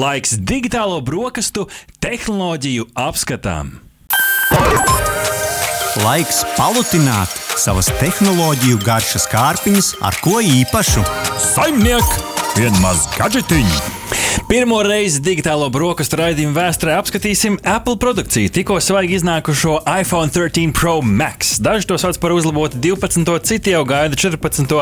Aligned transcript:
Laiks 0.00 0.36
digitālo 0.48 1.00
brokastu 1.04 1.66
tehnoloģiju 2.00 2.86
apskatām. 2.96 3.72
Laiks 6.00 6.40
palutināt 6.54 7.34
savas 7.60 7.90
tehnoloģiju 8.00 8.80
garšas 8.86 9.26
kārpiņas 9.32 9.90
ar 10.06 10.16
ko 10.24 10.38
īpašu. 10.40 11.04
Saimniek, 11.50 12.16
vienmaz 12.56 13.08
gadžetiņu! 13.18 14.39
Pirmo 14.50 14.80
reizi 14.82 15.20
digitālo 15.22 15.68
brokastu 15.70 16.18
raidījumu 16.18 16.56
vēsturē 16.56 16.96
apskatīsim 16.98 17.60
Apple 17.70 17.94
produkciju, 18.02 18.50
tikko 18.50 18.80
svaigi 18.82 19.14
iznākušo 19.20 19.76
iPhone 19.86 20.32
13 20.34 20.72
Pro 20.74 20.96
Max. 21.06 21.52
Daži 21.62 21.86
to 21.86 21.94
sauc 22.02 22.16
par 22.18 22.34
uzlabotu 22.34 22.80
12, 22.82 23.30
citi 23.46 23.70
jau 23.70 23.84
gaida 23.86 24.18
14, 24.18 24.74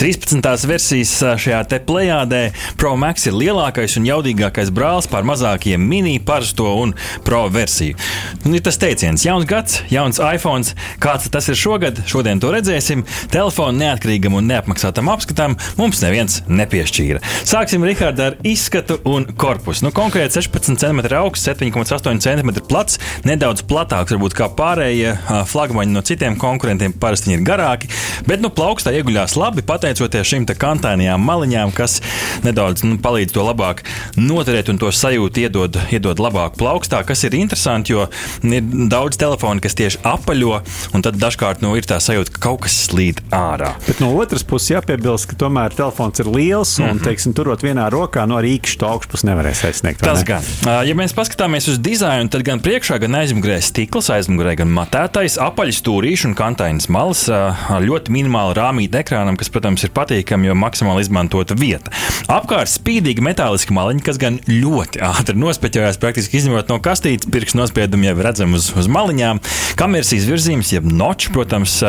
13 0.00 0.66
versijas 0.66 1.12
šajā 1.44 1.60
te 1.70 1.78
plējādē. 1.86 2.40
Pro 2.80 2.96
Max 2.98 3.28
ir 3.30 3.36
lielākais 3.38 3.94
un 4.00 4.08
jaudīgākais 4.08 4.72
brālis 4.74 5.06
pār 5.12 5.22
mazākiem 5.30 5.78
mini, 5.78 6.16
parasto 6.18 6.72
un 6.82 6.96
pro 7.22 7.44
versiju. 7.54 7.94
Un 8.42 8.58
ir 8.58 8.66
tas 8.66 8.82
teiciens, 8.82 9.28
jauns 9.28 9.46
gads, 9.46 9.78
jauns 9.94 10.18
iPhone. 10.18 10.66
Kāds 10.98 11.30
tas 11.30 11.52
ir 11.54 11.60
šogad? 11.62 12.02
Šodien 12.10 12.42
to 12.42 12.50
redzēsim. 12.50 13.06
Telefonu 13.30 13.78
neatkarīgam 13.78 14.40
un 14.42 14.50
neapmaksātam 14.50 15.14
apskatam 15.14 15.54
mums 15.78 16.02
neviens 16.02 16.42
nepiešķīra. 16.50 17.22
Sāksim, 17.46 17.86
Rihard, 17.86 18.18
ar 18.18 18.40
izskatu 18.42 19.03
un 19.08 19.26
korpusu. 19.36 19.84
Nu, 19.84 19.92
konkrēti 19.94 20.40
16 20.40 20.80
cm 20.80 21.02
augsts, 21.18 21.46
7,8 21.48 22.20
cm 22.24 22.52
plats, 22.68 22.98
nedaudz 23.26 23.64
platāks 23.68 24.14
varbūt 24.14 24.36
kā 24.36 24.48
pārējie 24.56 25.14
flagmaņi 25.50 25.94
no 25.94 26.02
citiem 26.06 26.38
konkurentiem. 26.40 26.94
Parasti 27.00 27.34
ir 27.34 27.44
garāki, 27.44 27.90
bet 28.28 28.42
nu, 28.44 28.50
plaukstā 28.54 28.94
ieguļās 28.96 29.36
labi 29.40 29.64
pateicoties 29.66 30.30
šīm 30.30 30.46
kantainajām 30.48 31.22
maliņām, 31.24 31.72
kas 31.76 32.00
nedaudz 32.44 32.84
nu, 32.86 32.98
palīdz 33.02 33.34
to 33.34 33.44
labāk 33.44 33.84
noturēt 34.16 34.70
un 34.72 34.80
to 34.80 34.90
sajūtu 34.94 35.44
iedod, 35.44 35.78
iedod 35.92 36.20
labāk 36.22 36.58
plaukstā, 36.60 37.02
kas 37.06 37.24
ir 37.28 37.36
interesanti, 37.38 37.94
jo 37.94 38.06
ir 38.44 38.64
daudz 38.92 39.18
telefonu, 39.20 39.62
kas 39.64 39.76
tieši 39.78 40.00
apaļo, 40.08 40.60
un 40.96 41.04
tad 41.04 41.18
dažkārt 41.20 41.64
nu, 41.64 41.74
ir 41.78 41.88
tā 41.88 42.00
sajūta, 42.02 42.34
ka 42.34 42.44
kaut 42.48 42.64
kas 42.66 42.78
slīd 42.88 43.20
ārā. 43.34 43.74
Bet 43.88 44.00
no 44.04 44.12
otras 44.16 44.46
puses 44.46 44.74
jāpiebilst, 44.74 45.28
ka 45.30 45.38
tomēr 45.44 45.74
telefons 45.76 46.22
ir 46.22 46.30
liels 46.30 46.76
un, 46.78 46.86
mm 46.86 46.90
-hmm. 46.98 47.04
teiksim, 47.08 47.36
turot 47.36 47.64
vienā 47.64 47.88
rokā, 47.92 48.26
no 48.28 48.38
arī 48.40 48.56
īkšķi 48.58 48.93
to 48.94 49.00
augšpusi 49.00 49.26
nevarēs 49.26 49.64
aizsniegt. 49.66 50.02
Tas 50.04 50.22
ne? 50.22 50.26
gan. 50.28 50.46
Ja 50.86 50.94
mēs 50.96 51.14
paskatāmies 51.16 51.66
uz 51.72 51.80
dizainu, 51.82 52.30
tad 52.30 52.44
gan 52.46 52.62
priekšā, 52.62 52.98
gan 53.02 53.16
aizmugurē 53.18 53.58
stikls, 53.64 54.10
aizmugurē 54.14 54.54
gan 54.60 54.70
matētais, 54.74 55.36
apaļs 55.42 55.80
stūrīši 55.82 56.28
un 56.30 56.36
kantainas 56.38 56.88
malas 56.92 57.26
ar 57.32 57.82
ļoti 57.84 58.14
minimālu 58.14 58.54
rāmītu 58.58 59.00
ekrānam, 59.00 59.38
kas, 59.40 59.50
protams, 59.52 59.84
ir 59.86 59.92
patīkami, 59.94 60.48
jo 60.50 60.56
maksimāli 60.58 61.04
izmantota 61.04 61.56
vieta. 61.58 61.92
Apkārt 62.30 62.70
spīdīgi 62.70 63.24
metāliski 63.24 63.74
maliņi, 63.74 64.04
kas 64.06 64.20
gan 64.22 64.38
ļoti 64.48 65.02
ātri 65.04 65.36
nospeķojās, 65.40 65.98
praktiski 66.02 66.38
izņemot 66.40 66.70
no 66.70 66.78
kastītes, 66.84 67.30
pirkstu 67.34 67.60
nospiedumi 67.60 68.10
jau 68.10 68.16
redzam 68.22 68.54
uz, 68.56 68.70
uz 68.78 68.90
maliņām. 68.90 69.42
Kameras 69.80 70.14
izvirzījums, 70.16 70.72
jeb 70.76 70.86
noč, 70.86 71.28
protams, 71.34 71.80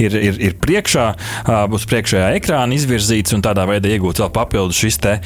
ir, 0.00 0.16
ir, 0.16 0.40
ir 0.50 0.58
priekšā, 0.60 1.06
uz 1.74 1.86
priekšējā 1.88 2.32
ekrāna 2.40 2.76
izvirzīts 2.78 3.36
un 3.36 3.44
tādā 3.44 3.66
veidā 3.68 3.92
iegūts 3.94 4.24
vēl 4.24 4.32
papildus 4.34 4.80
šis 4.82 5.00
te 5.04 5.16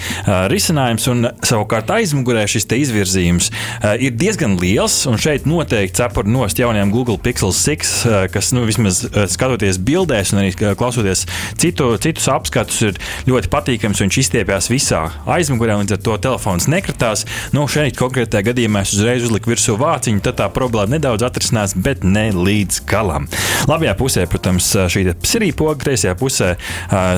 risinājums. 0.53 1.09
Un 1.13 1.22
savukārt 1.47 1.91
aizmugurē 1.92 2.45
šis 2.51 2.67
izvirzījums 2.73 3.51
uh, 3.53 3.95
ir 4.01 4.15
diezgan 4.19 4.56
liels. 4.61 5.03
Šeit 5.23 5.47
noteikti 5.48 6.01
cepura 6.01 6.29
nost 6.29 6.59
jaunajam 6.59 6.92
Google 6.95 7.19
Pixel 7.23 7.53
6, 7.55 7.92
uh, 8.06 8.17
kas 8.33 8.53
nu, 8.56 8.64
vismaz 8.69 9.03
uh, 9.06 9.25
skatoties 9.31 9.81
bildēs 9.83 10.33
un 10.34 10.42
arī 10.42 10.53
klausoties 10.56 11.27
citu, 11.61 11.92
citus 12.03 12.29
apskatus, 12.33 12.81
ir 12.89 13.01
ļoti 13.29 13.51
patīkams. 13.53 14.03
Viņš 14.03 14.19
izstiepjas 14.25 14.70
visā 14.73 15.03
aizmugurē, 15.31 15.77
līdz 15.83 15.97
ar 15.97 16.03
to 16.06 16.17
telefons 16.29 16.69
nekratās. 16.70 17.27
Nu, 17.55 17.67
šeit 17.70 17.98
konkrētajā 18.01 18.48
gadījumā 18.51 18.84
es 18.86 18.95
uzreiz 18.97 19.27
uzliku 19.29 19.53
virsū 19.53 19.77
vāciņu, 19.81 20.23
tad 20.25 20.41
tā 20.41 20.48
problēma 20.53 20.97
nedaudz 20.97 21.27
atrisinās, 21.27 21.77
bet 21.79 22.07
ne 22.07 22.29
līdz 22.34 22.83
galam. 22.89 23.29
Labajā 23.70 23.95
pusē, 23.98 24.27
protams, 24.31 24.73
šī 24.92 25.05
sirīja 25.27 25.57
poga, 25.58 25.77
kreisajā 25.85 26.14
pusē 26.18 26.55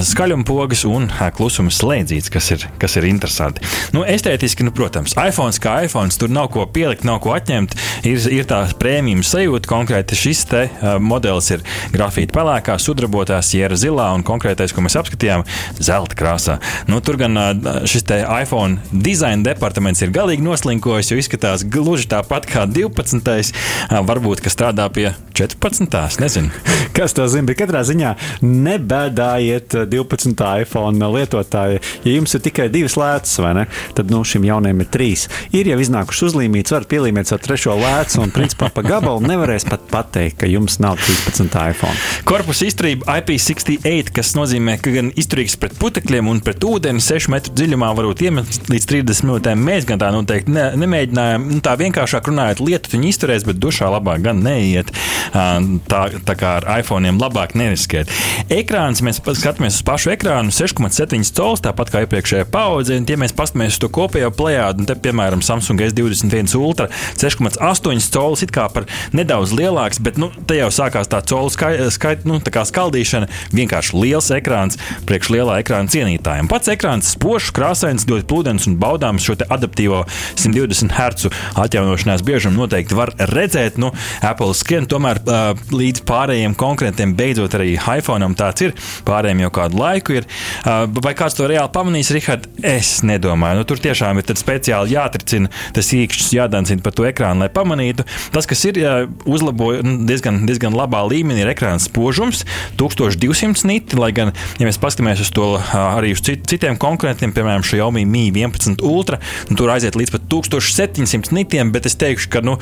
skaļuma 0.05 0.47
pogas 0.49 0.85
un 0.89 1.09
klusuma 1.37 1.73
slēdzītes, 1.75 2.33
kas 2.33 2.51
ir, 2.55 2.67
kas 2.81 2.99
ir 3.01 3.09
interesanti. 3.09 3.65
Nu, 3.95 4.01
estētiski, 4.03 4.65
nu, 4.67 4.73
protams, 4.75 5.13
iPhone 5.15 5.55
kā 5.63 5.77
iPhone, 5.87 6.11
tur 6.19 6.33
nav 6.33 6.49
ko 6.51 6.65
pielikt, 6.67 7.05
nav 7.07 7.21
ko 7.23 7.31
atņemt. 7.37 7.77
Ir, 8.11 8.25
ir 8.41 8.47
tā 8.51 8.65
prēmijas 8.81 9.31
sajūta. 9.31 9.71
Konkrēti 9.71 10.19
šis 10.19 10.41
te, 10.51 10.63
uh, 10.67 10.97
modelis 10.99 11.53
ir 11.55 11.63
grafīta 11.95 12.35
pelēkā, 12.35 12.75
sudrabotā, 12.83 13.39
siera 13.47 13.79
zilā 13.79 14.09
un 14.17 14.25
konkrētais, 14.27 14.75
ko 14.75 14.83
mēs 14.83 14.99
apskatījām, 14.99 15.45
zelta 15.79 16.19
krāsā. 16.19 16.57
Nu, 16.91 16.99
tur 17.07 17.21
gan 17.23 17.39
uh, 17.39 17.85
šis 17.87 18.03
iPhone 18.11 18.83
dizaina 18.91 19.47
departaments 19.47 20.03
ir 20.03 20.11
galīgi 20.15 20.43
noslinkojis, 20.43 21.13
jo 21.13 21.21
izskatās 21.23 21.63
gluži 21.63 22.11
tāpat 22.11 22.51
kā 22.51 22.67
12. 22.67 23.55
Uh, 23.55 24.01
varbūt, 24.11 24.43
ka 24.43 24.51
strādā 24.51 24.89
pie 24.91 25.13
14. 25.39 26.19
Nezinu. 26.25 26.51
Kas 26.99 27.15
to 27.15 27.29
zina, 27.31 27.47
bet 27.53 27.63
katrā 27.63 27.85
ziņā 27.87 28.17
nebēdājiet 28.43 29.79
12. 29.95 30.35
iPhone 30.67 31.15
lietotāji. 31.15 31.81
Ja 32.03 32.19
jums 32.19 32.35
ir 32.35 32.43
tikai 32.51 32.69
divas 32.75 32.99
lētas, 32.99 33.39
vai 33.39 33.55
ne? 33.63 33.67
Tad 33.97 34.13
nu, 34.13 34.23
šim 34.27 34.47
jaunajam 34.49 34.83
ir 34.85 34.91
trīs. 34.93 35.27
Ir 35.55 35.69
jau 35.71 35.79
iznākuši 35.83 36.27
uzlīmīts, 36.29 36.75
var 36.75 36.87
pielīmēt 36.91 37.33
ar 37.35 37.43
trešo 37.43 37.77
lēcu, 37.81 38.21
un 38.25 38.35
principā 38.35 38.71
pa 38.75 38.85
gabalu 38.87 39.25
nevarēs 39.27 39.67
pat 39.69 39.87
pateikt, 39.91 40.41
ka 40.43 40.51
jums 40.51 40.79
nav 40.83 40.99
13. 41.03 41.49
iPhone. 41.71 41.97
Korpusa 42.29 42.69
izturība 42.69 43.19
IP68, 43.21 44.13
kas 44.15 44.35
nozīmē, 44.39 44.77
ka 44.83 44.93
gan 44.95 45.11
izturīgs 45.19 45.57
pret 45.61 45.77
putekļiem 45.81 46.31
un 46.31 46.43
pret 46.45 46.65
ūdeni 46.67 47.03
6 47.05 47.31
metru 47.33 47.55
dziļumā 47.57 47.91
varbūt 47.99 48.25
iemest 48.27 48.71
līdz 48.73 48.89
30 48.91 49.29
minūtēm. 49.29 49.65
Mēs 49.65 49.89
gan 49.89 50.03
tā 50.03 50.11
noteikti 50.15 50.55
ne, 50.55 50.67
nemēģinājām. 50.81 51.49
Nu, 51.55 51.61
tā 51.65 51.77
vienkāršāk 51.81 52.31
runājot, 52.31 52.63
lietu 52.65 52.95
viņi 52.95 53.11
izturēs, 53.13 53.47
bet 53.49 53.61
dušā 53.63 53.91
labāk 53.95 54.25
gan 54.25 54.43
neiet. 54.45 54.93
Tā, 55.35 56.03
tā 56.29 56.37
kā 56.39 56.57
ar 56.61 56.69
iPhone 56.81 57.13
labāk 57.19 57.55
neriskēt. 57.59 58.11
Ekrāns, 58.53 59.03
mēs 59.05 59.21
skatāmies 59.23 59.79
uz 59.79 59.87
pašu 59.87 60.13
ekrānu, 60.15 60.53
6,7 60.55 61.25
cols, 61.37 61.63
tāpat 61.65 61.93
kā 61.93 62.05
iepriekšējā 62.05 62.49
paudze. 62.53 62.99
Ja 63.15 63.19
mēs 63.21 63.35
paskatāmies 63.65 63.77
uz 63.77 63.81
to 63.81 63.89
kopējo 63.93 64.31
plējādu, 64.35 64.83
un 64.83 64.87
te, 64.89 64.95
piemēram, 64.95 65.43
Samsung 65.43 65.81
S21 65.81 66.55
Ultra 66.59 66.89
6,8 67.17 68.11
colis, 68.13 68.45
kā 68.53 68.69
par 68.73 68.87
nedaudz 69.13 69.53
lielāks, 69.53 70.01
bet 70.01 70.19
nu, 70.19 70.31
te 70.47 70.57
jau 70.59 70.71
sākās 70.71 71.09
tā 71.09 71.23
colu 71.25 71.51
skait, 71.51 71.81
skai, 71.93 72.17
nu, 72.25 72.41
tā 72.41 72.65
skaldīšana. 72.65 73.29
Vienkārši 73.55 73.97
liels 73.99 74.31
ekrāns 74.35 74.79
priekš 75.07 75.31
lielā 75.33 75.61
ekrāna 75.63 75.91
cienītājiem. 75.91 76.49
Pats 76.49 76.71
ekrāns 76.73 77.15
spožs, 77.15 77.53
krāsains, 77.55 78.07
ļoti 78.09 78.27
pludens 78.29 78.69
un 78.69 78.77
baudāms 78.81 79.25
šo 79.25 79.37
adaptīvo 79.49 80.05
120 80.37 80.95
Hz 80.95 81.31
atjaunošanās 81.61 82.25
biežumu 82.25 82.65
noteikti 82.65 82.97
var 82.97 83.15
redzēt. 83.33 83.79
Nu, 83.81 83.93
Apple 84.25 84.55
skrien 84.57 84.89
tomēr 84.91 85.21
uh, 85.25 85.53
līdz 85.75 86.05
pārējiem 86.09 86.57
konkurentiem, 86.59 87.15
beidzot 87.17 87.57
arī 87.59 87.75
iPhone 87.79 88.33
tāds 88.39 88.67
ir. 88.67 88.75
Pārējiem 89.07 89.45
jau 89.45 89.53
kādu 89.61 89.81
laiku 89.81 90.19
ir. 90.19 90.29
Uh, 90.65 90.85
vai 91.05 91.15
kāds 91.19 91.37
to 91.39 91.49
reāli 91.51 91.73
pamanīs, 91.75 92.13
Rihard? 92.15 92.49
Es 92.65 92.97
nedomāju. 93.07 93.54
Nu, 93.59 93.67
tur 93.69 93.81
tiešām 93.83 94.21
ir 94.21 94.37
speciāli 94.39 94.95
jāatricina 94.95 95.51
tas 95.75 95.91
īkšķis, 95.95 96.33
jādancina 96.37 96.85
par 96.85 96.95
to 96.97 97.07
ekrānu, 97.09 97.45
lai 97.45 97.51
pamanītu. 97.53 98.07
Tas, 98.35 98.49
kas 98.51 98.65
ir 98.69 98.81
uzlaboja 99.29 99.85
nu, 99.87 99.97
diezgan, 100.09 100.43
diezgan 100.49 100.77
labā 100.77 101.05
līmenī, 101.09 101.45
ir 101.45 101.53
ekrāna 101.55 101.83
spožums, 101.83 102.45
1200 102.81 103.69
niti, 103.69 103.99
lai 104.01 104.11
gan, 104.17 104.33
ja 104.61 104.69
mēs 104.69 104.81
paskatāmies 104.83 105.23
uz 105.25 105.33
to 105.35 105.53
arī 105.75 106.15
uz 106.17 106.23
cit, 106.25 106.45
citiem 106.51 106.79
konkurentiem, 106.81 107.35
piemēram, 107.35 107.65
Xiaomi 107.67 108.05
Mi 108.09 108.27
11 108.35 108.83
Ultra, 108.85 109.21
nu, 109.51 109.59
tur 109.59 109.73
aiziet 109.75 109.99
līdz 109.99 110.15
pat 110.17 110.29
1700 110.33 111.35
nitiem, 111.37 111.73
bet 111.75 111.89
es 111.91 111.99
teikšu, 112.01 112.31
ka 112.35 112.45
nu, 112.45 112.57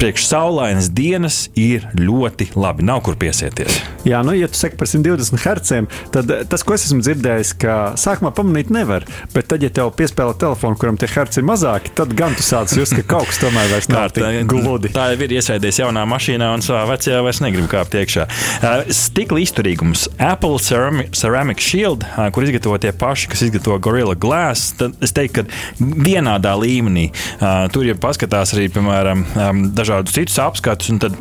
priekš 0.00 0.26
saulainas 0.28 0.90
dienas 0.94 1.46
ir 1.58 1.86
ļoti 1.98 2.50
labi. 2.56 2.84
Nav 2.86 3.02
kur 3.06 3.16
piesieties. 3.18 3.80
Jā, 4.06 4.20
nu, 4.26 4.34
ja 4.36 4.48
tu 4.50 4.58
saki 4.58 4.78
par 4.78 4.90
120 4.90 5.40
Hz, 5.40 5.80
tad 6.14 6.30
tas, 6.50 6.64
ko 6.66 6.76
es 6.76 6.86
esmu 6.86 7.02
dzirdējis, 7.02 7.54
ka 7.62 7.76
sākumā 7.98 8.32
pamanīt 8.36 8.70
nevar, 8.74 9.06
bet 9.34 9.48
tad, 9.50 9.64
ja 9.64 9.72
tev 9.72 9.92
piespēlē 9.96 10.35
telefonu, 10.40 10.78
kuram 10.80 10.98
tie 11.00 11.08
herci 11.10 11.40
ir 11.40 11.46
mazāki, 11.48 11.92
tad 11.96 12.12
gan 12.16 12.34
tu 12.36 12.44
sāc 12.44 12.72
just, 12.76 12.96
ka 12.96 13.04
kaut 13.14 13.30
kas 13.30 13.40
tomēr 13.42 13.70
vairs 13.72 13.88
nav 13.92 14.10
tik 14.16 14.46
gludi. 14.50 14.92
Tā 14.94 15.10
jau 15.12 15.20
ir 15.26 15.36
iesēdies 15.38 15.80
jaunā 15.82 16.04
mašīnā 16.08 16.50
un 16.56 16.64
savā 16.64 16.84
vecajā 16.92 17.22
vairs 17.26 17.42
negrib 17.44 17.68
kāpt 17.72 17.96
iekšā. 18.00 18.26
Stikla 18.94 19.42
izturīgums. 19.44 20.06
Apple 20.22 20.60
Ceramic 20.62 21.64
Shield, 21.64 22.06
kur 22.34 22.46
izgatavo 22.46 22.78
tie 22.82 22.92
paši, 22.96 23.30
kas 23.32 23.46
izgatavo 23.48 23.78
Gorilla 23.82 24.16
Glass, 24.18 24.74
tad 24.80 24.96
es 25.04 25.14
teiktu, 25.16 25.46
ka 25.46 25.90
vienādā 26.06 26.54
līmenī. 26.60 27.08
Tur 27.74 27.88
jau 27.88 27.98
paskatās 28.00 28.54
arī, 28.56 28.68
piemēram, 28.74 29.24
dažādus 29.76 30.16
citus 30.16 30.40
apskatus, 30.42 30.92
un 30.94 31.02
tad 31.02 31.18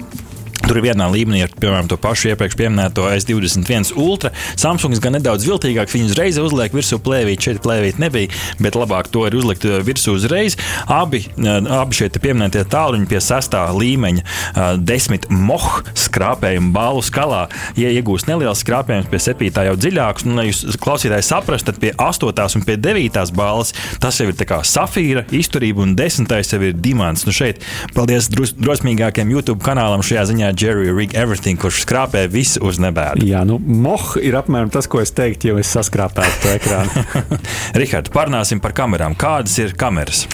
Tur 0.66 0.80
ir 0.80 0.88
vienā 0.88 1.06
līmenī 1.14 1.44
ar, 1.46 1.52
piemēram, 1.62 1.86
to 1.86 1.98
pašu 2.02 2.32
iepriekš 2.32 2.56
minēto 2.58 3.04
S21 3.06 3.92
Ultra. 4.02 4.32
Samsungs 4.58 4.98
gan 5.04 5.14
nedaudz 5.14 5.46
viltīgāk, 5.46 5.92
viņu 5.94 6.08
uzreiz 6.10 6.40
uzliek 6.42 6.74
virsū 6.74 6.98
plēvīti, 7.06 7.52
šeit 7.52 7.60
plēvīti 7.62 8.02
nebija, 8.02 8.32
bet 8.58 8.78
labāk 8.80 9.12
to 9.14 9.28
ir 9.30 9.38
uzlikt 9.38 9.68
uh, 9.70 9.78
virsū 9.86 10.16
uzreiz. 10.18 10.58
Abi, 10.90 11.22
uh, 11.38 11.60
abi 11.84 12.00
šie 12.00 12.10
pieminētie 12.18 12.64
tāluņi 12.72 13.06
pie 13.12 13.22
sestā 13.22 13.62
līmeņa, 13.78 14.24
uh, 14.26 14.72
desmit 14.82 15.28
moh 15.30 15.68
skrāpējumu 15.94 16.74
balvu 16.74 17.06
skalā, 17.06 17.44
ja 17.78 17.94
iegūst 17.94 18.26
neliels 18.32 18.66
skrāpējums, 18.66 19.12
pie 19.14 19.22
septītā 19.22 19.68
jau 19.70 19.78
dziļāks. 19.78 20.26
Un, 20.26 20.40
lai 20.42 20.48
jūs 20.50 20.80
klausītāji 20.82 21.30
saprastu, 21.30 21.70
tad 21.70 21.82
pie 21.84 21.94
astotās 22.02 22.58
un 22.58 22.66
pie 22.66 22.80
devītās 22.82 23.36
balvas 23.38 23.76
tas 24.02 24.18
jau 24.18 24.32
ir 24.34 24.58
safīra 24.66 25.28
izturība 25.30 25.86
un 25.86 25.94
desmitais 26.00 26.50
jau 26.56 26.64
ir 26.66 26.74
dimants. 26.74 27.28
Nu 27.30 27.36
šeit, 27.36 27.62
paldies 27.94 28.32
drosmīgākiem 28.34 29.30
YouTube 29.30 29.62
kanālam 29.66 30.02
šajā 30.06 30.26
ziņā 30.34 30.55
Jerry 30.56 30.92
Rig 30.96 31.16
Everything, 31.18 31.60
kurš 31.60 31.84
skrāpē 31.86 32.26
visu 32.32 32.62
uz 32.66 32.80
nebēdu. 32.82 33.26
Jā, 33.28 33.44
nu, 33.48 33.60
moh 33.60 34.16
ir 34.22 34.38
apmēram 34.40 34.72
tas, 34.74 34.88
ko 34.92 35.02
es 35.04 35.14
teiktu, 35.16 35.52
ja 35.52 35.62
es 35.62 35.72
saskrāpētu 35.76 36.42
to 36.44 36.54
ekrānu. 36.56 37.06
Rihards, 37.82 38.14
parunāsim 38.16 38.64
par 38.64 38.76
kamerām. 38.78 39.18
Kādas 39.20 39.58
ir 39.62 39.76
kameras? 39.80 40.26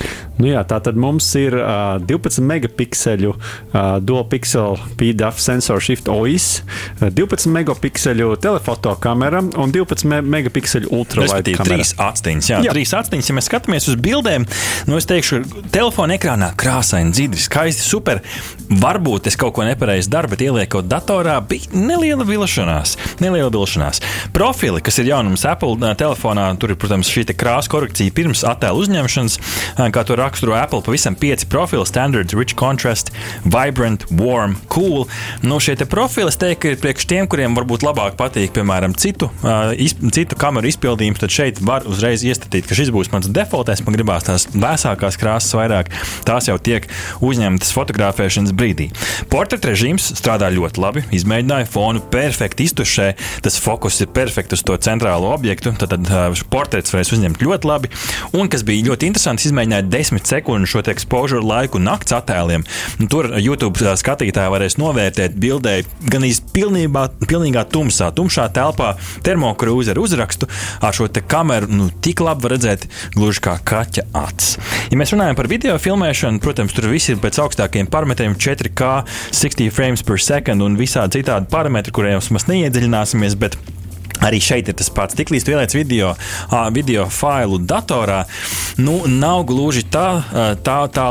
Nu 0.41 0.49
jā, 0.49 0.61
tā 0.65 0.79
tad 0.81 0.97
mums 0.97 1.27
ir 1.37 1.53
uh, 1.53 1.99
12 2.01 2.41
megapikseļu 2.49 3.33
uh, 3.35 3.97
dual 4.01 4.25
pixel 4.31 4.79
PDAF 4.97 5.37
sensor 5.41 5.81
shift 5.83 6.09
OIS, 6.09 6.63
uh, 7.01 7.09
12 7.13 7.51
megapikseļu 7.53 8.33
telefoto 8.41 8.95
kamera 9.01 9.43
un 9.61 9.73
12 9.73 10.09
me 10.09 10.21
megapikseļu 10.37 10.89
ultralight 10.97 11.45
kamera. 11.45 11.67
Trīs 11.69 11.93
atstiņas, 12.01 12.49
jā, 12.53 12.61
jā. 12.65 12.73
trīs 12.73 12.93
atstiņas. 12.97 13.29
Ja 13.29 13.37
mēs 13.37 13.49
skatāmies 13.51 13.89
uz 13.91 13.99
bildēm, 14.01 14.47
nu 14.89 14.97
es 14.97 15.07
teikšu, 15.09 15.43
telefona 15.73 16.17
ekrānā 16.17 16.51
krāsaini, 16.57 17.13
dzidri, 17.13 17.41
skaisti, 17.41 17.85
super. 17.85 18.23
Varbūt 18.71 19.27
es 19.29 19.37
kaut 19.39 19.53
ko 19.57 19.65
nepareizi 19.67 20.09
daru, 20.09 20.31
bet 20.31 20.41
ieliekot 20.45 20.87
datorā, 20.89 21.37
bija 21.45 21.69
neliela 21.75 22.25
vilšanās. 22.27 22.95
Neliela 23.21 23.51
vilšanās. 23.53 24.01
Profili, 24.33 24.81
kas 24.81 25.01
ir 25.03 25.11
jaunums 25.11 25.45
Apple 25.45 25.93
telefonā, 25.99 26.47
tur 26.59 26.73
ir, 26.73 26.79
protams, 26.79 27.11
šī 27.11 27.27
krāsa 27.35 27.71
korekcija 27.71 28.15
pirms 28.15 28.45
attēlu 28.47 28.85
uzņemšanas, 28.85 29.37
kā 29.91 30.05
to 30.07 30.15
raksturo 30.31 30.55
Apple 30.55 30.81
pavisam 30.81 31.15
pieci 31.15 31.45
profili- 31.45 31.85
Standard, 31.91 32.33
Rich 32.33 32.55
Contrast, 32.55 33.11
Vibrant, 33.43 34.05
Warm, 34.09 34.55
Cool. 34.67 35.05
Nu, 35.41 35.59
šie 35.59 35.75
profili, 35.85 36.29
es 36.29 36.37
teiktu, 36.37 36.71
ir 36.71 36.79
priekš 36.79 37.05
tiem, 37.05 37.27
kuriem 37.27 37.55
varbūt 37.57 37.83
labāk 37.83 38.15
patīk, 38.15 38.53
piemēram, 38.55 38.95
citu, 38.95 39.27
uh, 39.43 39.73
iz, 39.75 39.95
citu 40.13 40.37
kameru 40.39 40.69
izpildījums, 40.69 41.19
tad 41.19 41.33
šeit 41.33 41.59
var 41.59 41.83
uzreiz 41.89 42.23
iestatīt, 42.23 42.67
ka 42.69 42.77
šis 42.77 42.91
būs 42.93 43.11
mans 43.11 43.27
defaultais, 43.27 43.83
man 43.83 43.97
gribās 43.97 44.23
tās 44.27 44.47
vēsākās 44.53 45.19
krāsas 45.19 45.55
vairāk, 45.57 45.91
tās 46.27 46.47
jau 46.47 46.57
tiek 46.61 46.87
uzņemtas 47.19 47.73
fotografēšanas 47.75 48.55
brīdī. 48.55 48.91
Portret 49.31 49.65
režīms 49.67 50.13
strādā 50.15 50.51
ļoti 50.53 50.81
labi, 50.81 51.03
izmēģināja 51.11 51.67
fonu 51.71 52.03
perfekti 52.13 52.69
iztušē, 52.69 53.09
tas 53.43 53.59
fokus 53.59 53.99
ir 54.01 54.11
perfekts 54.13 54.59
uz 54.59 54.63
to 54.63 54.77
centrālo 54.77 55.33
objektu, 55.33 55.73
tad, 55.75 55.97
tad 55.97 56.07
uh, 56.07 56.45
portrets 56.53 56.93
varēs 56.93 57.11
uzņemt 57.17 57.41
ļoti 57.43 57.67
labi. 57.67 57.91
Un 58.37 58.49
kas 58.51 58.63
bija 58.67 58.87
ļoti 58.91 59.09
interesants, 59.11 59.47
izmēģināja 59.49 59.87
desmit 59.91 60.20
15 60.21 60.31
sekundžu 60.31 60.69
šo 60.71 60.83
ekspožūru 60.91 61.45
laiku 61.45 61.79
nakts 61.81 62.13
attēliem. 62.13 62.63
Un 62.99 63.09
tur 63.11 63.29
YouTube 63.39 63.95
skatītāji 63.97 64.51
varēs 64.53 64.77
novērtēt 64.79 65.35
bildei 65.41 65.83
gan 66.11 66.25
īstenībā 66.25 67.07
pilnīgā 67.25 67.65
tumsā, 67.71 68.11
tumšā 68.15 68.49
telpā 68.53 68.95
termokrūze 69.25 69.93
ar 69.93 70.01
uzrakstu 70.01 70.49
ar 70.81 70.95
šo 70.95 71.09
kameru 71.27 71.67
nu, 71.71 71.89
tik 72.01 72.21
labi 72.21 72.51
redzēt, 72.51 72.87
gluži 73.15 73.41
kā 73.41 73.57
kaķa 73.63 74.07
acis. 74.13 74.57
Ja 74.91 74.99
mēs 74.99 75.13
runājam 75.13 75.37
par 75.37 75.49
video 75.51 75.77
filmēšanu, 75.81 76.41
protams, 76.43 76.73
tur 76.75 76.89
viss 76.91 77.11
ir 77.11 77.21
pēc 77.21 77.39
augstākiem 77.43 77.89
parametriem 77.91 78.35
4K, 78.35 79.03
60 79.31 79.75
frames 79.75 80.03
per 80.05 80.21
second 80.21 80.65
un 80.65 80.79
visādi 80.79 81.21
citādi 81.21 81.49
parametri, 81.51 81.93
kuriem 81.95 82.21
mēs 82.21 82.49
neiedziļināsimies. 82.49 83.37
Bet 83.39 83.57
Arī 84.21 84.37
šeit 84.43 84.69
ir 84.69 84.77
tas 84.77 84.89
pats. 84.93 85.17
Tiklīdz 85.17 85.49
ieliec 85.49 85.73
video, 85.75 86.11
video 86.75 87.07
failu 87.11 87.57
datorā, 87.57 88.21
nu, 88.81 89.01
nav 89.09 89.43
gluži 89.49 89.83
tā, 89.91 90.21
tā, 90.61 90.77
tā, 90.93 91.07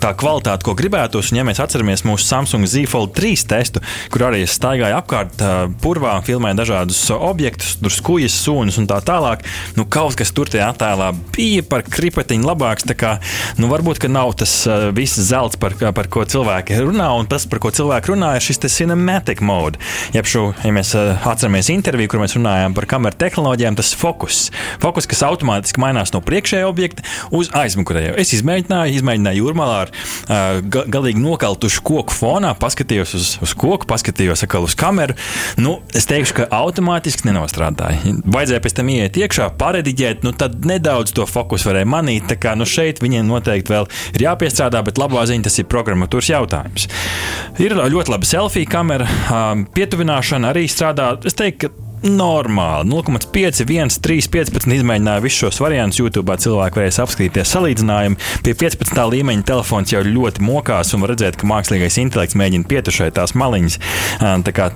tā 0.00 0.12
kvalitāte, 0.16 0.64
ko 0.64 0.72
gribētos. 0.78 1.32
Un, 1.32 1.40
ja 1.40 1.46
mēs 1.46 1.60
atceramies 1.62 2.06
mūsu 2.08 2.24
Samsung 2.24 2.64
Z 2.68 2.88
Fold 2.90 3.12
3 3.16 3.44
testu, 3.50 3.82
kur 4.12 4.26
arī 4.30 4.44
es 4.46 4.56
staigāju 4.56 4.96
apkārt 4.96 5.44
purvā, 5.84 6.16
filmēju 6.26 6.60
dažādus 6.62 7.02
objektus, 7.16 7.76
tur 7.82 7.92
skujas, 7.92 8.38
sūnus 8.46 8.80
un 8.80 8.88
tā 8.88 9.02
tālāk, 9.04 9.44
nu, 9.76 9.84
kaut 9.84 10.16
kas 10.16 10.32
tur 10.32 10.48
tajā 10.50 10.70
attēlā 10.72 11.12
bija 11.36 11.64
par 11.68 11.84
kripatiņu 11.84 12.48
labāks. 12.48 12.88
Kā, 12.96 13.16
nu, 13.60 13.68
varbūt, 13.68 13.98
ka 14.00 14.08
nav 14.08 14.32
tas 14.40 14.52
viss 14.96 15.20
zelts, 15.28 15.58
par, 15.60 15.74
par 15.76 16.08
ko 16.12 16.24
cilvēki 16.24 16.80
runā, 16.80 17.10
un 17.18 17.28
tas, 17.28 17.44
par 17.50 17.60
ko 17.60 17.72
cilvēki 17.74 18.14
runā, 18.14 18.32
ir 18.38 18.44
šis 18.46 18.62
cinematic 18.70 19.42
mode. 19.44 19.80
Jeb 20.16 20.28
šo, 20.30 20.48
ja 20.64 20.72
mēs 20.72 20.94
atceramies 20.96 21.68
interviju, 21.74 22.14
kur 22.14 22.22
mēs 22.22 22.32
runājam, 22.38 22.45
runājām 22.46 22.74
par 22.76 22.86
kameru 22.88 23.18
tehnoloģijām, 23.18 23.76
tas 23.78 23.92
fokus. 23.96 24.46
Fokus, 24.82 25.06
kas 25.10 25.24
automātiski 25.26 25.80
mainās 25.82 26.12
no 26.14 26.22
priekšējā 26.24 26.66
objekta 26.68 27.04
uz 27.34 27.50
aizmugurējo. 27.56 28.14
Es 28.20 28.32
izmēģināju, 28.36 28.98
izmēģināju 29.00 29.42
jūrmalā 29.42 29.78
ar 29.86 29.92
uh, 29.92 30.82
galīgi 30.92 31.22
nokaltušu 31.22 31.82
koku 31.86 32.14
fonā, 32.14 32.52
paskatījos 32.58 33.14
uz, 33.18 33.30
uz 33.44 33.54
koku, 33.58 33.88
paskatījos 33.90 34.44
atkal 34.46 34.66
uz 34.66 34.76
kameru. 34.78 35.16
Nu, 35.60 35.78
es 35.96 36.08
teikšu, 36.08 36.40
ka 36.40 36.48
automātiski 36.60 37.28
nenostrādāja. 37.30 38.16
Vajadzēja 38.24 38.64
pēc 38.64 38.76
tam 38.78 38.92
iet 38.94 39.18
iekšā, 39.20 39.50
parediģēt, 39.60 40.26
nu 40.26 40.34
tad 40.36 40.66
nedaudz 40.68 41.14
to 41.16 41.26
fokusu 41.28 41.70
varēja 41.70 41.90
manīt. 41.90 42.28
Tā 42.30 42.38
kā 42.40 42.54
nu, 42.58 42.68
šeit 42.68 43.02
viņiem 43.02 43.26
noteikti 43.30 43.74
vēl 43.74 43.90
ir 44.14 44.26
jāpiestrādā, 44.28 44.84
bet 44.86 45.00
labā 45.00 45.26
ziņa 45.28 45.48
tas 45.48 45.58
ir 45.62 45.68
programmatūras 45.72 46.30
jautājums. 46.34 46.88
Ir 47.62 47.76
ļoti 47.76 48.12
laba 48.12 48.28
selfija 48.28 48.70
kamera, 48.70 49.08
pietuvināšana 49.76 50.52
arī 50.52 50.66
strādā. 50.70 51.14
Es 51.26 51.36
teiktu, 51.38 51.66
ka 51.66 51.85
normāli. 52.04 52.90
0,5, 52.90 53.64
1, 53.64 54.00
3, 54.02 54.28
15 54.32 54.74
izmēģināja 54.76 55.22
visus 55.24 55.40
šos 55.46 55.60
variantus. 55.62 56.00
YouTube 56.00 56.34
cilvēki 56.42 56.80
varēs 56.80 57.00
apskatīties 57.02 57.52
salīdzinājumu. 57.54 58.18
Pie 58.44 58.54
15. 58.58 59.00
līmeņa 59.14 59.46
telefons 59.48 59.94
jau 59.94 60.02
ļoti 60.04 60.44
mokās 60.44 60.92
un 60.94 61.04
var 61.04 61.14
redzēt, 61.14 61.38
ka 61.40 61.48
mākslīgais 61.48 61.98
intelekts 62.02 62.36
mēģina 62.38 62.68
pietušēt 62.70 63.16
tās 63.16 63.34
maliņas. 63.38 63.78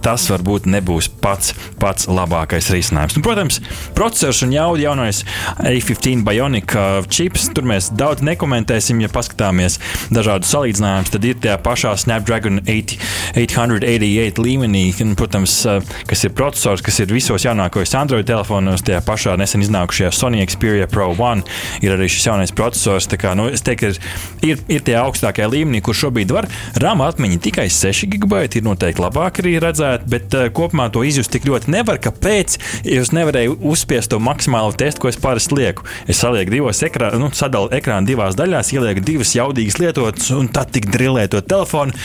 Tas 0.01 0.27
varbūt 0.33 0.69
nebūs 0.71 1.11
pats, 1.21 1.53
pats 1.81 2.09
labākais 2.11 2.71
risinājums. 2.73 3.19
Un, 3.19 3.25
protams, 3.27 3.61
processors 3.99 4.43
un 4.47 4.55
jauda 4.55 4.85
jaunais 4.87 5.23
A15 5.59 6.25
Bionic 6.27 6.77
čips. 7.13 7.51
Tur 7.55 7.69
mēs 7.69 7.91
daudz 7.95 8.25
nekomentēsim, 8.27 9.03
ja 9.05 9.13
paskatāmies 9.13 9.79
dažādus 10.15 10.53
salīdzinājumus. 10.55 11.13
Tad 11.15 11.29
ir 11.29 11.41
tajā 11.45 11.59
pašā 11.65 11.95
Snapdragon 12.01 12.63
8, 12.65 12.99
888 13.45 14.41
līmenī, 14.41 14.87
un, 15.05 15.15
protams, 15.19 15.61
kas 16.09 16.27
ir 16.27 16.35
processors, 16.37 16.85
kas 16.87 17.03
ir 17.03 17.10
visos 17.15 17.45
jaunākajos 17.47 17.95
Android 17.99 18.27
telefonos, 18.29 18.85
tajā 18.87 19.01
pašā 19.07 19.37
nesen 19.41 19.65
iznākušajā 19.65 20.11
Sony 20.15 20.43
Xperia 20.47 20.89
Pro 20.91 21.11
1 21.15 21.45
ir 21.85 21.95
arī 21.95 22.09
šis 22.11 22.29
jaunais 22.31 22.55
processors. 22.57 23.09
Kā, 23.21 23.33
nu, 23.37 23.49
es 23.51 23.65
teiktu, 23.67 23.91
ir, 23.91 23.99
ir, 24.47 24.61
ir 24.71 24.85
tie 24.87 24.95
augstākie 25.01 25.47
līmenī, 25.51 25.83
kur 25.85 25.97
šobrīd 25.97 26.33
var 26.35 26.49
RAM 26.81 27.03
atmiņa 27.05 27.41
tikai 27.43 27.67
6 27.73 28.09
gigabaiti, 28.13 28.61
ir 28.61 28.69
noteikti 28.69 29.03
labāk 29.03 29.43
arī 29.43 29.57
redzēt, 29.63 30.07
bet 30.11 30.37
uh, 30.39 30.47
kopumā 30.55 30.89
to 30.95 31.03
izjust 31.07 31.33
tik 31.35 31.49
ļoti 31.49 31.73
nevar. 31.75 32.01
Kāpēc? 32.03 32.59
Jūs 32.89 33.13
nevarējāt 33.17 33.65
uzspiest 33.67 34.13
to 34.13 34.21
maksimālo 34.23 34.73
testu, 34.77 35.05
ko 35.05 35.11
es 35.11 35.19
parasti 35.21 35.59
lieku. 35.59 35.87
Es 36.11 36.23
salieku 36.23 36.55
divos 36.55 36.83
ekrānos, 36.87 37.21
nu, 37.21 37.31
sadalu 37.37 37.73
ekrānu 37.77 38.09
divās 38.09 38.39
daļās, 38.39 38.73
ielieku 38.77 39.05
divas 39.05 39.35
jaudīgas 39.37 39.81
lietotnes 39.83 40.31
un 40.37 40.49
tad 40.53 40.73
tik 40.75 40.89
drilēju 40.93 41.35
to 41.35 41.43
telefonu. 41.53 41.97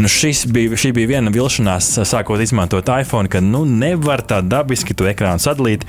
Nu, 0.00 0.10
bija, 0.54 0.78
šī 0.78 0.92
bija 0.96 1.14
viena 1.14 1.32
vilšanās, 1.34 1.92
sākot 2.08 2.42
izmantot 2.42 2.88
iPhone, 2.92 3.30
ka 3.32 3.42
nu, 3.44 3.64
nevar 3.68 4.24
tā 4.26 4.40
dabiski 4.52 4.96
to 4.96 5.08
ekrānu 5.10 5.42
sadalīt. 5.42 5.86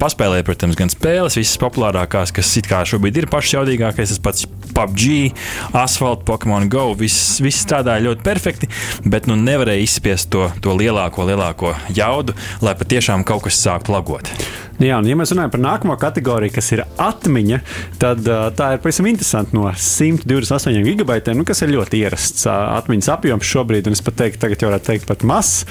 Paspēlēja, 0.00 0.46
protams, 0.48 0.78
gan 0.78 0.92
spēles, 0.92 1.38
visas 1.38 1.60
populārākās, 1.60 2.32
kas 2.34 2.54
it 2.60 2.68
kā 2.70 2.82
šobrīd 2.88 3.22
ir 3.22 3.28
pašas 3.30 3.58
jaudīgākais, 3.58 4.14
tas 4.14 4.22
pats 4.24 4.48
PUBG, 4.74 5.34
Asphalt, 5.78 6.24
Pokemon 6.28 6.68
Go. 6.72 6.90
Viss, 6.98 7.38
viss 7.44 7.64
strādāja 7.66 8.06
ļoti 8.08 8.24
perfekti, 8.26 8.70
bet 9.08 9.28
nu 9.30 9.38
nevarēja 9.40 9.84
izspiest 9.84 10.32
to, 10.34 10.48
to 10.64 10.76
lielāko, 10.78 11.26
lielāko 11.28 11.74
jaudu, 11.96 12.36
lai 12.64 12.76
patiešām 12.78 13.26
kaut 13.28 13.46
kas 13.48 13.60
sāktu 13.64 13.96
lagot. 13.96 14.32
Jā, 14.78 15.00
un 15.00 15.08
ja 15.10 15.16
mēs 15.18 15.32
runājam 15.34 15.50
par 15.50 15.62
nākamo 15.64 15.94
kategoriju, 15.98 16.54
kas 16.54 16.68
ir 16.76 16.84
atmiņa, 17.02 17.56
tad 17.98 18.22
tā 18.58 18.68
ir 18.76 18.82
pavisam 18.84 19.08
interesanti 19.10 19.56
no 19.58 19.64
128 19.66 20.84
gigabaitiem, 20.86 21.40
nu, 21.40 21.46
kas 21.48 21.64
ir 21.66 21.72
ļoti 21.72 22.04
ierasts 22.04 22.46
atmiņas 22.46 23.10
apjoms 23.16 23.48
šobrīd, 23.48 23.90
un 23.90 23.98
es 23.98 24.04
pat 24.06 24.20
teiktu, 24.22 24.42
tagad 24.44 24.62
jau 24.62 24.70
varētu 24.70 24.90
teikt 24.92 25.08
pat 25.10 25.26
mazs, 25.26 25.64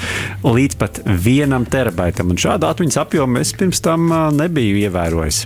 līdz 0.43 0.79
pat 0.81 0.99
vienam 1.07 1.63
terabaitam. 1.71 2.35
Un 2.35 2.41
šādu 2.41 2.67
atmiņas 2.67 2.99
apjomu 3.05 3.39
es 3.39 3.55
pirms 3.55 3.79
tam 3.85 4.11
nebiju 4.35 4.83
ievērojis. 4.83 5.45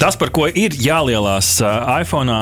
Tas, 0.00 0.16
par 0.20 0.30
ko 0.34 0.46
ir 0.48 0.74
jālielās 0.78 1.58
iPhone, 2.00 2.34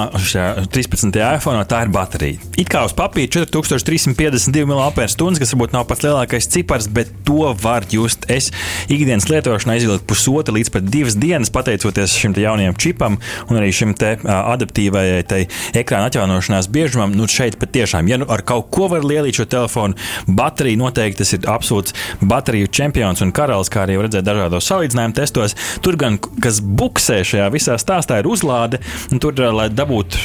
13. 0.73 1.19
iPhone, 1.19 1.63
tā 1.69 1.83
ir 1.85 1.93
baterija. 1.95 2.41
It 2.59 2.71
kā 2.73 2.85
uz 2.87 2.95
papīra 2.97 3.45
4352 3.49 4.67
mAh, 4.69 4.93
kas 4.95 5.55
varbūt 5.55 5.75
nav 5.75 5.87
pats 5.91 6.05
lielākais 6.07 6.51
cipars, 6.53 6.89
bet 6.93 7.11
to 7.27 7.49
var 7.63 7.87
just. 7.91 8.27
Es 8.29 8.51
ikdienas 8.93 9.29
lietošanā 9.31 9.79
izvilku 9.79 10.07
pusotru 10.11 10.57
līdz 10.59 10.73
pat 10.75 10.89
divas 10.89 11.17
dienas, 11.19 11.53
pateicoties 11.55 12.17
šim 12.19 12.37
jaunajam 12.39 12.77
čipam 12.79 13.19
un 13.49 13.61
arī 13.61 13.71
šim 13.75 13.95
adaptīvajai 13.99 15.45
ekrāna 15.79 16.11
atjaunošanās 16.11 16.71
biežumam. 16.73 17.15
Nu, 17.17 17.29
šeit 17.31 17.59
patiešām, 17.61 18.09
ja 18.11 18.19
nu 18.21 18.29
ar 18.31 18.45
kaut 18.47 18.71
ko 18.75 18.89
var 18.93 19.07
lielīt 19.07 19.41
šo 19.41 19.49
telefonu, 19.51 19.99
baterija 20.27 20.81
noteikti 20.81 21.23
tas 21.23 21.35
ir 21.35 21.49
absolūts 21.51 21.95
bateriju 22.21 22.71
čempions 22.73 23.23
un 23.25 23.33
karalis, 23.35 23.71
kā 23.73 23.85
arī 23.85 23.99
redzēt 23.99 24.27
dažādos 24.27 24.69
salīdzinājumu 24.71 25.17
testos. 25.19 25.57
Tur 25.85 25.99
gan, 26.01 26.19
kas 26.43 26.61
buksē 26.99 27.23
šajā 27.23 27.47
visā 27.55 27.79
stāstā, 27.79 28.19
ir 28.19 28.27
uzlāde, 28.27 28.83
tur, 29.23 29.39
lai 29.55 29.69
dabūtu 29.71 30.19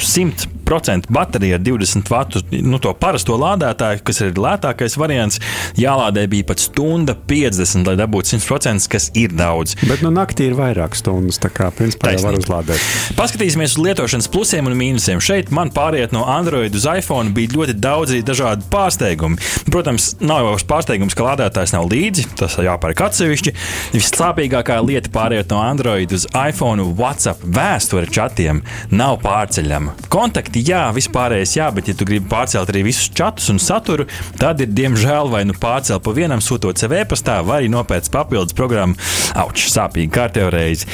100% 0.63 1.12
bateriju 1.13 1.55
ar 1.55 1.60
20 1.60 2.10
vatu, 2.10 2.41
nu, 2.51 2.79
to 2.79 2.93
parasto 2.98 3.38
lādētāju, 3.39 4.03
kas 4.08 4.22
ir 4.24 4.34
lētākais 4.39 4.98
variants, 5.00 5.39
jālādē 5.79 6.25
bija 6.32 6.48
pat 6.51 6.63
stunda 6.63 7.15
50, 7.15 7.88
lai 7.88 7.96
dabūtu 8.00 8.38
100%, 8.38 8.88
kas 8.91 9.10
ir 9.20 9.34
daudz. 9.38 9.75
Bet 9.88 10.03
nu, 10.05 10.12
naktī 10.13 10.50
ir 10.50 10.58
vairāk 10.58 10.98
stundas, 10.98 11.39
tā 11.43 11.51
kā 11.53 11.70
principā 11.75 12.13
jau 12.15 12.25
var 12.27 12.39
uzlādēt. 12.39 12.88
Paskatīsimies 13.17 13.75
uz 13.75 13.84
lietošanas 13.84 14.29
plusiem 14.32 14.70
un 14.70 14.77
mīnusiem. 14.79 15.22
Šeit 15.24 15.51
man 15.53 15.72
pāriet 15.74 16.13
no 16.15 16.25
Android 16.29 16.75
uz 16.77 16.88
iPhone 16.89 17.34
bija 17.36 17.53
ļoti 17.58 17.77
daudz 17.82 18.15
dažādu 18.25 18.67
pārsteigumu. 18.74 19.39
Protams, 19.72 20.13
nav 20.24 20.43
jau 20.43 20.55
pārsteigums, 20.74 21.15
ka 21.17 21.27
lādētājs 21.27 21.74
nav 21.75 21.89
līdzi, 21.91 22.27
tas 22.39 22.58
jāpērk 22.62 23.05
atsevišķi. 23.08 23.55
Vissāpīgākā 23.96 24.79
lieta 24.86 25.12
pāriet 25.13 25.51
no 25.53 25.62
Android 25.63 26.13
uz 26.15 26.27
iPhone, 26.38 26.86
WhatsApp 27.00 27.43
vēsture 27.43 28.10
čatiem 28.13 28.62
nav 28.93 29.20
pārceļama. 29.24 29.96
Kontakti, 30.13 30.52
jā, 30.62 30.83
vispārējais, 30.95 31.55
jā, 31.57 31.69
bet, 31.74 31.89
ja 31.89 31.98
tu 31.98 32.05
gribi 32.07 32.27
pārcelt 32.29 32.69
arī 32.69 32.83
visus 32.88 33.10
čatus 33.15 33.50
un 33.53 33.60
saturu, 33.62 34.05
tad 34.39 34.62
ir 34.63 34.72
diemžēl 34.75 35.31
vai 35.31 35.43
nu 35.48 35.55
pārcelt 35.57 36.03
pa 36.05 36.13
vienam, 36.15 36.41
sūtot 36.43 36.79
sev 36.79 36.93
e-pastā, 36.98 37.39
vai 37.45 37.62
arī 37.62 37.72
nopērts 37.74 38.12
papildus 38.13 38.55
programmu. 38.57 38.98
Auč, 39.39 39.65
sāpīgi 39.74 40.12
kārtējo 40.13 40.51
reizi. 40.53 40.88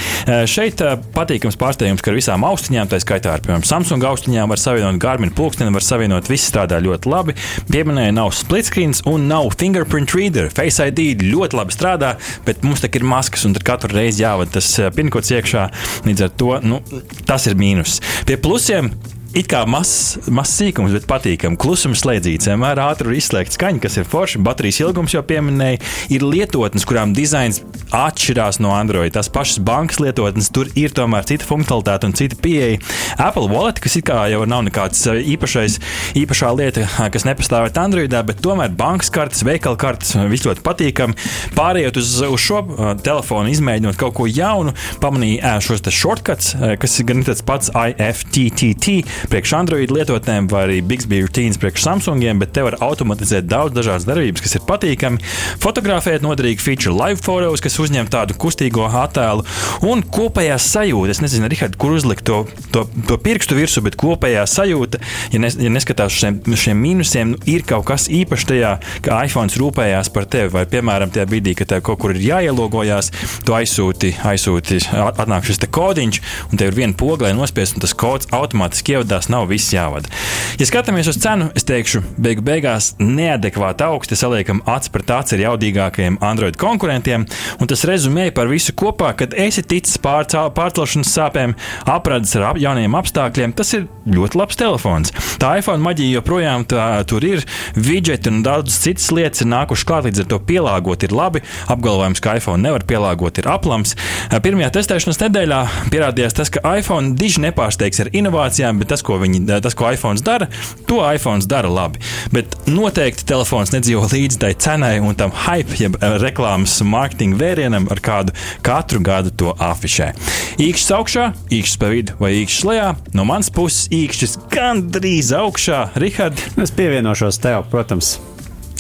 Šeit 0.50 0.82
patīkams 1.16 1.58
pārsteigums, 1.60 2.04
ka 2.04 2.14
ar 2.14 2.20
visām 2.20 2.46
austiņām, 2.48 2.90
tā 2.92 3.02
skaitā 3.04 3.34
ar 3.36 3.44
piemēram 3.44 3.66
Samsung 3.68 4.06
austiņām, 4.08 4.52
var 4.52 4.62
savienot 4.62 5.02
Garmin 5.02 5.34
pulksteni, 5.36 5.74
var 5.76 5.86
savienot, 5.86 6.30
viss 6.32 6.50
strādā 6.52 6.80
ļoti 6.84 7.12
labi. 7.12 7.36
Pieminēja, 7.72 8.16
nav 8.16 8.32
split 8.38 8.70
screens 8.70 9.04
un 9.10 9.28
nav 9.32 9.52
fingerprint 9.60 10.16
reader. 10.16 10.50
Face 10.56 10.88
ID 10.92 11.26
ļoti 11.28 11.60
labi 11.60 11.76
strādā, 11.76 12.16
bet 12.48 12.64
mums 12.66 12.84
tā 12.84 12.92
ir 12.96 13.08
maskas 13.08 13.46
un 13.50 13.58
katru 13.60 13.92
reizi 13.96 14.24
jāvada 14.24 14.60
tas 14.60 14.72
pinkots 14.96 15.34
iekšā. 15.36 15.68
Līdz 16.08 16.28
ar 16.28 16.36
to 16.40 16.52
nu, 16.66 16.82
tas 17.30 17.48
ir 17.50 17.60
mīnus. 17.60 18.00
Pie 18.28 18.40
plusiem 18.42 18.94
It 19.30 19.46
kā 19.46 19.60
mazs 19.70 20.30
maz 20.34 20.50
sīkums, 20.58 20.96
bet 20.96 21.04
patīkami. 21.06 21.58
Klusums 21.62 22.02
slēdzīts, 22.02 22.48
vienmēr 22.50 22.80
ātri 22.82 23.20
izslēgt 23.20 23.54
skaņu, 23.54 23.78
kas 23.84 24.00
ir 24.02 24.08
forši. 24.10 24.40
Baterijas 24.42 24.80
ilgums 24.82 25.14
jau 25.14 25.22
pieminēja. 25.22 25.78
Ir 26.16 26.26
lietotnes, 26.26 26.86
kurām 26.90 27.14
dizains 27.14 27.62
atšķirās 27.94 28.58
no 28.64 28.72
Android. 28.74 29.14
Tās 29.14 29.30
pašas 29.30 29.62
bankas 29.62 30.00
lietotnes, 30.02 30.50
tur 30.50 30.72
ir 30.74 30.96
tomēr 30.98 31.28
cita 31.30 31.46
funkcionalitāte 31.46 32.10
un 32.10 32.16
cita 32.18 32.40
pieeja. 32.42 32.80
Apple 33.22 33.52
Wallet, 33.52 33.78
kas 33.84 34.00
it 34.00 34.08
kā 34.10 34.24
jau 34.34 34.48
nav 34.50 34.64
nekāds 34.66 35.04
uh, 35.12 35.20
īpašais, 35.22 35.78
īpašā 36.18 36.50
lieta, 36.58 36.88
uh, 36.88 37.06
kas 37.14 37.28
nepastāvēt 37.30 37.78
Androidā, 37.78 38.24
bet 38.26 38.42
tomēr 38.42 38.74
bankas 38.82 39.14
kartes, 39.14 39.46
veikala 39.46 39.78
kartes, 39.78 40.16
uh, 40.18 40.26
viss 40.32 40.50
ļoti 40.50 40.66
patīkami. 40.66 41.18
Pārējot 41.54 42.02
uz, 42.02 42.16
uz 42.26 42.48
šo 42.48 42.64
telefonu, 43.06 43.54
izmēģinot 43.54 44.02
kaut 44.02 44.18
ko 44.18 44.26
jaunu, 44.26 44.74
pamanīju 45.06 45.56
šos 45.70 45.86
shortcuts, 45.94 46.56
kas 46.82 46.98
ir 46.98 47.10
gan 47.14 47.26
tāds 47.30 47.46
pats 47.46 47.70
IFTTT 47.70 49.19
priekš 49.32 49.54
Android 49.60 49.92
lietotnēm, 49.94 50.48
vai 50.52 50.66
arī 50.68 50.80
Bixby 50.86 51.22
Routines 51.24 51.60
priekš 51.62 51.86
Samsungiem, 51.86 52.40
bet 52.42 52.54
te 52.56 52.64
var 52.66 52.78
automatizēt 52.84 53.48
daudz 53.50 53.76
dažādas 53.76 54.08
darbības, 54.08 54.44
kas 54.46 54.58
ir 54.58 54.66
patīkami. 54.70 55.22
Fotografēt 55.64 56.24
noderīgi 56.26 56.64
feature 56.64 56.96
live 56.96 57.22
photos, 57.24 57.64
kas 57.64 57.80
uzņem 57.82 58.10
tādu 58.12 58.38
kustīgo 58.40 58.88
attēlu 58.88 59.46
un 59.90 60.04
kopējā 60.04 60.58
sajūta. 60.64 61.16
Es 61.16 61.24
nezinu, 61.24 61.50
Rihard, 61.52 61.78
kur 61.82 61.96
uzlikt 61.98 62.26
to, 62.30 62.44
to, 62.74 62.86
to 63.10 63.20
pirkstu 63.22 63.58
virsmu, 63.58 63.86
bet 63.88 63.98
kopējā 64.00 64.46
sajūta, 64.50 65.02
ja, 65.34 65.42
nes, 65.44 65.58
ja 65.60 65.72
neskatās 65.74 66.14
uz 66.14 66.22
šiem, 66.22 66.40
šiem 66.64 66.84
mīnusiem, 66.84 67.34
nu, 67.34 67.42
ir 67.50 67.66
kaut 67.68 67.88
kas 67.90 68.08
īpašs 68.14 68.50
tajā, 68.50 68.76
ka 69.06 69.22
iPhone 69.26 69.54
rūpējās 69.60 70.12
par 70.14 70.28
tevi. 70.30 70.54
Vai, 70.54 70.66
piemēram, 70.70 71.12
tajā 71.14 71.28
brīdī, 71.30 71.56
kad 71.58 71.72
tev 71.74 71.84
kaut 71.90 72.02
kur 72.02 72.14
ir 72.16 72.22
jāielogojās, 72.24 73.12
tu 73.46 73.56
aizsūti, 73.58 74.14
aizsūti 74.30 74.80
atnāk 74.94 75.48
šis 75.48 75.62
kodiņš, 75.70 76.22
un 76.50 76.62
tev 76.62 76.72
ir 76.72 76.78
viena 76.82 76.98
poga, 76.98 77.28
lai 77.28 77.36
nospiestu, 77.38 77.80
un 77.80 77.86
tas 77.86 77.96
kods 77.98 78.30
automātiski 78.36 78.96
ievada 78.96 79.09
tās 79.10 79.30
nav 79.32 79.48
viss 79.50 79.74
jāvada. 79.74 80.12
Ja 80.60 80.68
skatāmies 80.70 81.10
uz 81.12 81.20
cenu, 81.22 81.50
es 81.58 81.66
teikšu, 81.68 82.02
beigu 82.22 82.44
beigās 82.46 82.94
neadekvāti 83.02 83.86
augsti 83.88 84.18
saliekam 84.20 84.62
acis 84.70 84.94
pret 84.94 85.14
aci 85.16 85.38
ar 85.38 85.46
jaudīgākajiem 85.46 86.20
Android 86.26 86.58
konkurentiem, 86.60 87.26
un 87.60 87.70
tas 87.70 87.86
rezumē 87.88 88.30
par 88.36 88.50
visu 88.52 88.76
kopā, 88.78 89.14
kad 89.20 89.36
esi 89.38 89.64
ticis 89.66 90.00
pārcelšanas 90.02 91.14
sāpēm, 91.16 91.56
apradzis 91.90 92.38
ar 92.40 92.52
ap, 92.52 92.62
jauniem 92.62 92.98
apstākļiem, 93.00 93.56
tas 93.58 93.74
ir 93.78 93.88
ļoti 94.10 94.40
labs 94.40 94.60
telefons. 94.60 95.14
Tā 95.42 95.56
iPhone 95.60 95.84
maģija 95.86 96.20
joprojām 96.20 96.66
tā, 96.70 96.88
tur 97.10 97.26
ir, 97.26 97.46
widgeti 97.78 98.32
un 98.32 98.42
daudzas 98.46 98.80
citas 98.84 99.10
lietas 99.16 99.44
ir 99.44 99.52
nākušas 99.52 99.88
klāt, 99.88 100.08
līdz 100.10 100.24
ar 100.24 100.30
to 100.34 100.40
pielāgot 100.50 101.06
ir 101.08 101.16
labi. 101.16 101.44
Apgalvojums, 101.72 102.22
ka 102.24 102.38
iPhone 102.40 102.64
nevar 102.64 102.86
pielāgot, 102.90 103.42
ir 103.42 103.50
aplams. 103.52 103.96
Pirmajā 104.44 104.72
testēšanas 104.80 105.22
nedēļā 105.24 105.60
pierādījās 105.94 106.38
tas, 106.38 106.52
ka 106.54 106.64
iPhone 106.80 107.16
diži 107.20 107.44
nepārsteigs 107.46 108.04
ar 108.04 108.12
inovācijām, 108.16 108.82
bet 108.82 108.92
tas, 108.94 108.99
ko, 109.06 109.20
viņi, 109.22 109.44
tas, 109.64 109.76
ko 109.78 109.90
iPhone 109.92 110.22
dara, 110.26 110.50
to 110.90 111.00
iPhone 111.04 111.44
dara 111.50 111.70
labi. 111.72 112.02
Bet 112.36 112.56
noteikti 112.70 113.28
telefons 113.30 113.74
nedzīvo 113.74 114.08
līdz 114.12 114.40
tai 114.42 114.54
cenai 114.60 114.96
un 115.04 115.18
tam 115.20 115.34
hype, 115.46 115.78
jeb 115.80 116.00
eh, 116.00 116.18
reklāmas 116.24 116.78
mārketinga 116.86 117.40
vērienam, 117.40 117.90
ar 117.92 118.04
kādu 118.04 118.36
katru 118.66 119.04
gadu 119.06 119.34
to 119.36 119.54
afišē. 119.54 120.12
Īkšķis 120.60 120.96
augšā, 120.98 121.30
īkšķis 121.60 121.80
pa 121.82 121.92
vidu 121.94 122.18
vai 122.22 122.34
īkšķis 122.42 122.66
lejā. 122.70 122.90
No 123.18 123.28
manas 123.28 123.52
puses 123.54 123.88
īkšķis 123.96 124.40
gandrīz 124.54 125.32
augšā. 125.36 125.86
Rihard, 126.00 126.42
es 126.60 126.76
pievienošos 126.76 127.42
tev, 127.44 127.64
protams. 127.72 128.18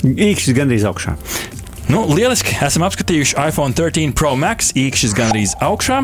Īkšķis 0.03 0.55
gandrīz 0.55 0.85
augšā. 0.87 1.15
Nu, 1.89 2.03
lieliski! 2.05 2.53
Esam 2.61 2.83
apskatījuši 2.85 3.33
iPhone 3.49 3.73
13 3.73 4.13
Pro 4.13 4.35
Max, 4.37 4.69
īkšķis 4.77 5.15
gandrīz 5.17 5.55
augšā. 5.65 6.03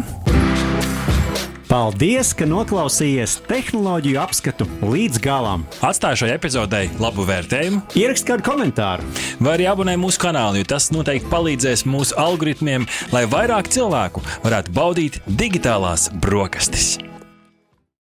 Paldies, 1.75 2.29
ka 2.32 2.46
noklausījāties 2.48 3.34
tehnoloģiju 3.50 4.20
apskatu 4.22 4.63
līdz 4.79 5.20
galam. 5.20 5.65
Atstāju 5.84 6.22
šai 6.22 6.29
epizodei 6.32 6.86
labu 7.03 7.25
vērtējumu, 7.27 7.82
ierakstiet 8.00 8.29
kādu 8.29 8.46
komentāru, 8.46 9.03
vai 9.44 9.58
arī 9.58 9.65
abonējiet 9.67 10.00
mūsu 10.00 10.22
kanālu, 10.24 10.62
jo 10.62 10.70
tas 10.72 10.88
noteikti 10.96 11.27
palīdzēs 11.34 11.84
mūsu 11.84 12.15
algoritmiem, 12.22 12.88
lai 13.12 13.25
vairāk 13.27 13.67
cilvēku 13.75 14.24
varētu 14.46 14.77
baudīt 14.77 15.20
digitālās 15.27 16.08
brokastis. 16.24 16.94